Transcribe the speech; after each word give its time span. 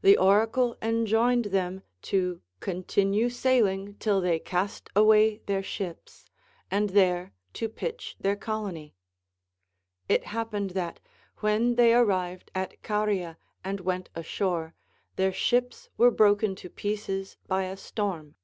The 0.00 0.16
oracle 0.16 0.76
enjoined 0.80 1.46
them 1.46 1.82
to 2.02 2.40
continue 2.60 3.28
sailing 3.28 3.94
till 3.96 4.20
they 4.20 4.38
cast 4.38 4.90
away 4.94 5.38
their 5.46 5.60
ships, 5.60 6.24
and 6.70 6.90
there 6.90 7.32
to 7.54 7.68
pitch 7.68 8.14
their 8.20 8.36
colony. 8.36 8.94
It 10.08 10.26
hap 10.26 10.52
pened 10.52 10.74
that, 10.74 11.00
when 11.38 11.74
they 11.74 11.92
arrived 11.92 12.52
at 12.54 12.80
Caria 12.84 13.38
and 13.64 13.80
went 13.80 14.08
ashore, 14.14 14.76
their 15.16 15.32
ships 15.32 15.88
were 15.96 16.12
broken 16.12 16.54
to 16.62 16.70
pieces 16.70 17.36
by 17.48 17.64
a 17.64 17.76
storm. 17.76 18.36